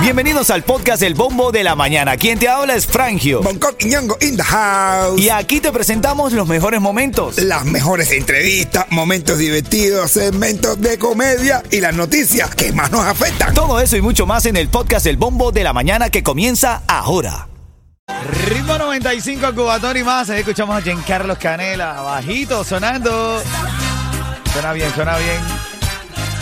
[0.00, 2.16] Bienvenidos al podcast El Bombo de la Mañana.
[2.16, 3.42] Quien te habla es Frangio.
[3.42, 5.20] Bangkok y Ñongo in the house.
[5.20, 7.38] Y aquí te presentamos los mejores momentos.
[7.38, 13.52] Las mejores entrevistas, momentos divertidos, segmentos de comedia y las noticias que más nos afectan.
[13.52, 16.82] Todo eso y mucho más en el podcast El Bombo de la Mañana que comienza
[16.86, 17.48] ahora.
[18.48, 20.30] Ritmo 95 Cubatón y más.
[20.30, 23.42] Ahí escuchamos a Giancarlos Canela, bajito, sonando.
[24.52, 25.75] Suena bien, suena bien.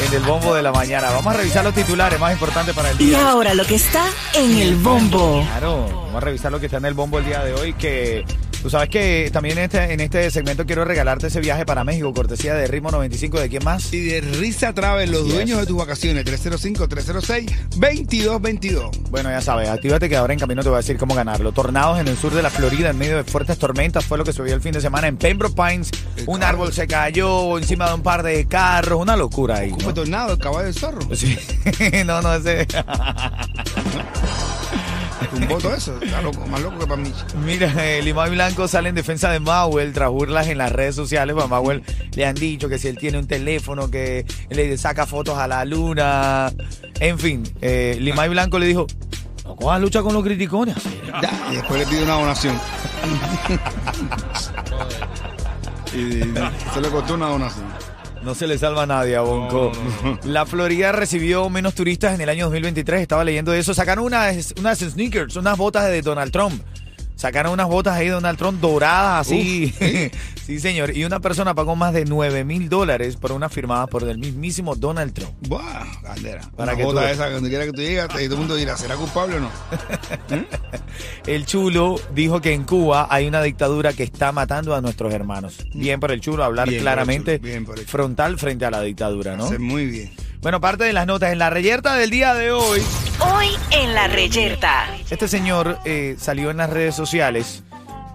[0.00, 1.10] En el bombo de la mañana.
[1.10, 3.18] Vamos a revisar los titulares más importantes para el Y día.
[3.18, 3.24] hoy.
[3.24, 5.42] ahora lo que está en el bombo.
[5.46, 7.72] Claro, vamos a revisar lo que está en el bombo el día de hoy.
[7.74, 8.24] Que
[8.62, 12.12] tú sabes que también en este, en este segmento quiero regalarte ese viaje para México,
[12.14, 13.40] cortesía de Ritmo 95.
[13.40, 13.92] ¿De quién más?
[13.92, 15.34] Y de Risa Travel, los Yes.
[15.34, 18.90] dueños de tus vacaciones, 305-306-2222.
[19.10, 21.52] Bueno, ya sabes, actívate que ahora en camino te voy a decir cómo ganarlo.
[21.52, 24.32] Tornados en el sur de la Florida en medio de fuertes tormentas fue lo que
[24.32, 25.90] subió el fin de semana en Pembroke Pines.
[26.26, 29.70] Un árbol se cayó encima de un par de carros, una locura ahí.
[29.70, 29.94] Como ¿no?
[29.94, 31.00] tornado, el caballo del zorro.
[31.14, 31.36] Sí.
[32.06, 32.66] no, no, ese.
[35.32, 37.12] Un voto eso, está loco, más loco que para mí.
[37.44, 41.34] Mira, el Limay Blanco sale en defensa de Mauel tras burlas en las redes sociales.
[41.34, 41.82] Para Mauel
[42.14, 45.64] le han dicho que si él tiene un teléfono que le saca fotos a la
[45.64, 46.52] luna.
[47.00, 48.86] En fin, eh, Limay Blanco le dijo:
[49.44, 50.76] No cojas lucha con los criticones.
[51.20, 52.58] Ya, y después le pide una donación.
[55.92, 56.34] y, y
[56.74, 57.71] se le costó una donación.
[58.24, 59.72] No se le salva a nadie a Bonco.
[60.24, 63.02] La Florida recibió menos turistas en el año 2023.
[63.02, 63.74] Estaba leyendo eso.
[63.74, 66.62] Sacaron unas, unas sneakers, unas botas de Donald Trump.
[67.22, 69.72] Sacaron unas botas ahí de Donald Trump doradas así.
[70.44, 70.96] sí, señor.
[70.96, 74.74] Y una persona pagó más de 9 mil dólares por una firmada por el mismísimo
[74.74, 75.30] Donald Trump.
[75.46, 76.40] Buah, bandera.
[76.40, 78.56] Para Para que que tú- bota esa, donde quiera que tú llegas, todo el mundo
[78.56, 79.50] dirá, ¿será culpable o no?
[81.26, 85.58] El chulo dijo que en Cuba hay una dictadura que está matando a nuestros hermanos.
[85.74, 87.90] Bien por el chulo hablar Bien claramente chulo, bien por el chulo.
[87.92, 89.44] frontal frente a la dictadura, ¿no?
[89.44, 90.12] Hace muy bien.
[90.40, 92.82] Bueno, parte de las notas en la reyerta del día de hoy.
[93.20, 94.86] Hoy en la reyerta.
[95.12, 97.62] Este señor eh, salió en las redes sociales,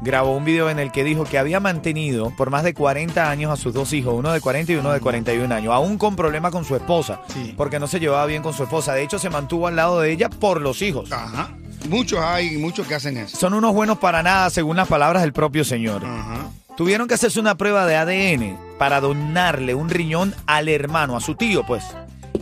[0.02, 3.52] grabó un video en el que dijo que había mantenido por más de 40 años
[3.52, 6.52] a sus dos hijos, uno de 40 y uno de 41 años, aún con problemas
[6.52, 7.54] con su esposa, Sí.
[7.56, 8.96] porque no se llevaba bien con su esposa.
[8.96, 11.12] De hecho, se mantuvo al lado de ella por los hijos.
[11.12, 11.56] Ajá.
[11.88, 13.38] Muchos hay, muchos que hacen eso.
[13.38, 16.04] Son unos buenos para nada, según las palabras del propio señor.
[16.04, 16.48] Ajá.
[16.76, 21.36] Tuvieron que hacerse una prueba de ADN para donarle un riñón al hermano, a su
[21.36, 21.84] tío, pues.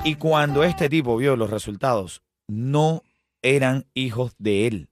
[0.06, 3.02] Y cuando este tipo vio los resultados, no
[3.46, 4.90] eran hijos de él.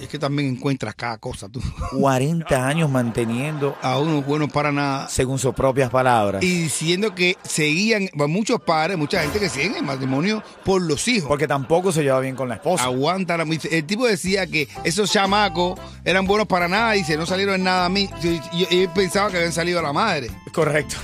[0.00, 1.62] Es que también encuentras cada cosa tú.
[1.96, 5.08] 40 años manteniendo, A unos buenos para nada.
[5.08, 6.42] según sus propias palabras.
[6.42, 11.28] Y diciendo que seguían, muchos padres, mucha gente que siguen el matrimonio por los hijos.
[11.28, 12.82] Porque tampoco se lleva bien con la esposa.
[12.84, 17.54] Aguanta la El tipo decía que esos chamacos eran buenos para nada, dice, no salieron
[17.54, 18.10] en nada a mí.
[18.24, 20.28] Y, y- y él pensaba que habían salido a la madre.
[20.52, 20.96] Correcto.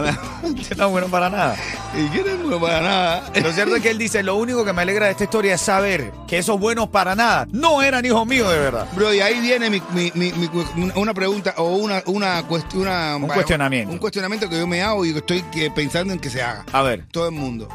[0.00, 0.14] Ver,
[0.76, 1.56] No bueno para nada.
[1.94, 3.32] ¿Y qué eran buenos para nada?
[3.42, 5.60] Lo cierto es que él dice, lo único que me alegra de esta historia es
[5.60, 8.86] saber que esos buenos para nada no eran hijos míos de verdad.
[8.94, 10.64] Bro, y ahí viene mi, mi- mi- mi cu-
[10.96, 12.82] una pregunta o una, una cuestión.
[12.82, 13.92] Una, Un cuestionamiento.
[13.92, 16.64] Un cuestionamiento que yo me hago y que estoy pensando en que se haga.
[16.72, 17.68] A ver, Todo el mundo.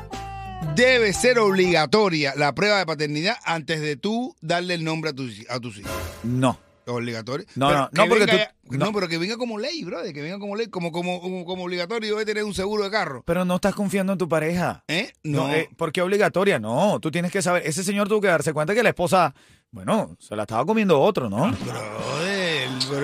[0.75, 5.33] Debe ser obligatoria la prueba de paternidad antes de tú darle el nombre a tus,
[5.49, 5.91] a tus hijos.
[6.23, 6.57] no.
[6.95, 7.45] Obligatorio.
[7.55, 8.85] No, Pero no, no, porque venga tú- ya- no.
[8.85, 10.13] no, pero que venga como ley, brother.
[10.13, 12.09] Que venga como ley, como, como, como, como obligatorio.
[12.11, 13.23] Debe tener un seguro de carro.
[13.25, 14.83] Pero no estás confiando en tu pareja.
[14.87, 15.11] ¿Eh?
[15.23, 15.53] No, No.
[15.53, 16.59] eh, ¿Por qué obligatoria?
[16.59, 17.63] No, tú tienes que saber.
[17.65, 19.33] Ese señor tuvo que darse cuenta que la esposa,
[19.71, 21.51] bueno, se la estaba comiendo otro, ¿no?
[21.51, 22.30] Brother,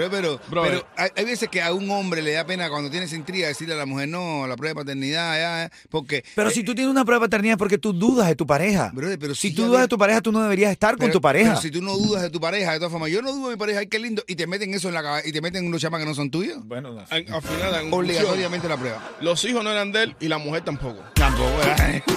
[0.10, 3.16] pero, pero, hay, hay veces que a un hombre le da pena cuando tiene esa
[3.16, 6.24] intriga decirle a la mujer no, a la prueba de paternidad, ya, porque...
[6.36, 8.46] Pero eh, si tú tienes una prueba de paternidad es porque tú dudas de tu
[8.46, 8.92] pareja.
[8.94, 11.22] brother, pero si tú dudas ve- de tu pareja, tú no deberías estar con tu
[11.22, 11.50] pareja.
[11.52, 13.56] pero si tú no dudas de tu pareja, de todas formas, yo no dudo de
[13.56, 15.66] mi pareja, ay, qué lindo, y te meten eso en la cabeza, y te meten
[15.66, 16.60] unos chamas que no son tuyos.
[16.66, 17.06] Bueno, no.
[17.10, 19.12] Al, al final, Obligatoriamente la prueba.
[19.22, 21.02] los hijos no eran de él y la mujer tampoco.
[21.14, 21.52] Tampoco.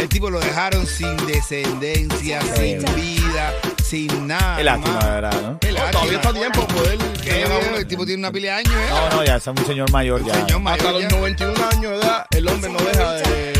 [0.00, 3.52] El tipo lo dejaron sin descendencia, sin vida,
[3.88, 4.56] sin nada.
[4.56, 5.58] Qué lástima, de verdad, ¿no?
[5.60, 5.90] Qué No, lástima.
[5.92, 7.42] todavía está a tiempo poder Qué
[7.78, 8.88] El tipo tiene una pila de años, ¿eh?
[8.90, 10.34] No, no, ya es un señor mayor ya.
[10.34, 11.08] Señor mayor Hasta los ya.
[11.08, 13.52] 91 años de edad, el hombre no deja de.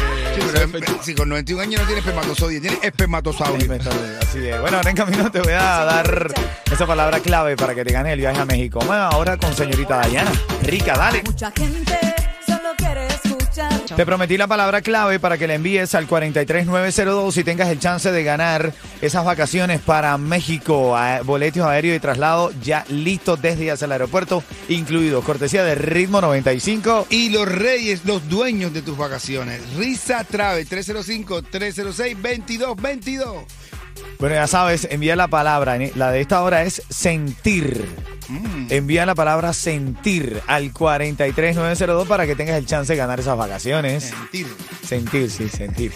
[0.53, 3.73] Pero em- si con 91 años no tiene espermatozoide, tiene espermatosaurio.
[4.23, 4.61] Así es.
[4.61, 6.33] Bueno, ahora en camino te voy a dar
[6.71, 8.79] esa palabra clave para que te ganes el viaje a México.
[8.87, 10.31] Bueno, ahora con señorita Dayana.
[10.63, 11.23] Rica, dale.
[11.25, 11.99] Mucha gente.
[13.99, 18.13] Te prometí la palabra clave para que la envíes al 43902 y tengas el chance
[18.13, 18.73] de ganar
[19.03, 20.97] esas vacaciones para México.
[21.25, 25.25] Boletos aéreos y traslado ya listos desde hacia el aeropuerto, incluidos.
[25.25, 27.09] Cortesía de Ritmo 95.
[27.11, 29.61] Y los reyes, los dueños de tus vacaciones.
[29.77, 33.47] Risa Travel, 305-306-2222.
[34.19, 35.79] Bueno, ya sabes, envía la palabra.
[35.95, 37.85] La de esta hora es sentir.
[38.29, 38.67] Mm.
[38.71, 44.05] Envía la palabra sentir al 43902 para que tengas el chance de ganar esas vacaciones.
[44.05, 44.47] Sentir.
[44.85, 45.93] Sentir, sí, sentir.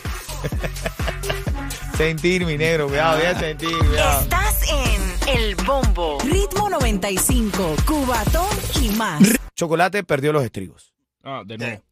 [1.97, 4.21] sentir, mi negro, cuidado, voy a sentir, cuidado.
[4.23, 6.19] Estás en El Bombo.
[6.25, 9.21] Ritmo 95, Cubatón y más.
[9.57, 10.95] Chocolate perdió los estribos.
[11.25, 11.83] Ah, de nuevo.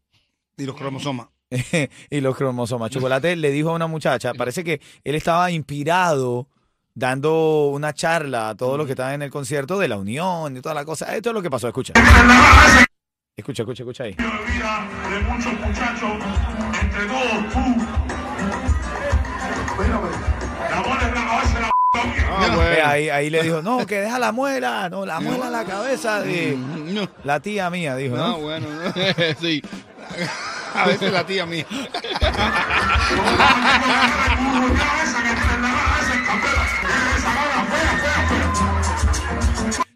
[0.56, 1.26] Y los cromosomas.
[2.10, 2.90] y los cromosomas.
[2.90, 6.48] Chocolate le dijo a una muchacha, parece que él estaba inspirado
[6.94, 10.60] dando una charla a todos los que estaban en el concierto de la unión y
[10.60, 11.14] toda la cosa.
[11.16, 11.92] Esto es lo que pasó, escucha.
[13.36, 14.12] Escucha, escucha, escucha ahí.
[14.12, 16.10] vida de muchos muchachos,
[16.82, 17.58] entre todos tú.
[19.80, 20.10] Mírame,
[20.70, 22.26] la bola es la cabeza de la p*** mía.
[22.28, 22.86] Ah, bueno.
[22.86, 26.20] ahí, ahí le dijo, no, que deja la muela, no, la muela en la cabeza
[26.20, 26.58] de
[27.24, 28.38] la tía mía, dijo, no ¿no?
[28.38, 28.92] bueno, no.
[29.40, 29.62] sí.
[30.74, 31.66] A veces la tía mía.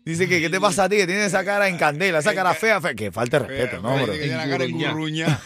[0.05, 0.97] Dice que, ¿qué te pasa a ti?
[0.97, 2.95] Que tienes esa cara en candela, esa cara fea, fea.
[2.95, 4.13] Que falta de respeto, ¿no, bro?
[4.13, 4.89] Que tiene la cara Engurruñá.
[4.91, 5.41] engurruña.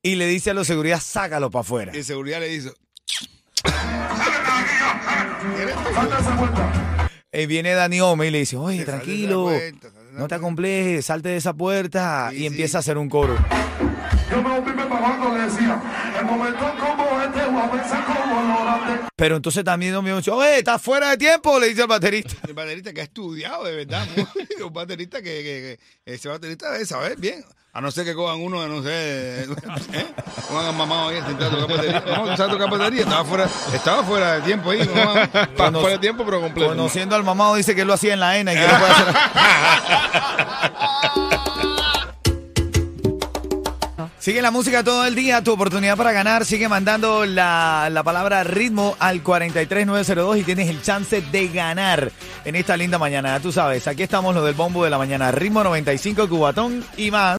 [0.00, 1.96] Y le dice a los seguridad, sácalo para afuera.
[1.96, 2.72] Y seguridad le dice,
[7.32, 9.50] Y viene Dani Ome y le dice, oye, tranquilo,
[10.12, 10.36] no te puerta".
[10.36, 12.28] acomplejes, salte de esa puerta.
[12.30, 12.46] Sí, y sí.
[12.46, 13.34] empieza a hacer un coro.
[14.30, 14.48] Yo me
[15.36, 15.80] le decía,
[16.20, 19.11] en momentos como este, voy a pensar como lo grande.
[19.22, 22.34] Pero entonces también me dice, oye, estás fuera de tiempo, le dice el baterista.
[22.44, 24.04] el baterista que ha estudiado de verdad,
[24.66, 27.44] un baterista que, que- que- ese baterista debe saber bien.
[27.72, 30.06] A no ser que cojan uno de, no sé, ¿eh?
[30.48, 32.02] Cojan mamado ahí a intentar tocar batería.
[32.04, 34.80] No, tú sabes tocar batería, estaba fuera, estaba fuera de tiempo ahí.
[34.92, 35.80] ¿no?
[35.80, 36.70] Fuera de tiempo, pero completo.
[36.70, 38.90] Conociendo al mamado, dice que él lo hacía en la ENA y que no puede
[38.90, 39.06] hacer.
[44.22, 46.44] Sigue la música todo el día, tu oportunidad para ganar.
[46.44, 52.12] Sigue mandando la, la palabra ritmo al 43902 y tienes el chance de ganar
[52.44, 53.40] en esta linda mañana.
[53.40, 55.32] Tú sabes, aquí estamos los del bombo de la mañana.
[55.32, 57.30] Ritmo 95, cubatón y más.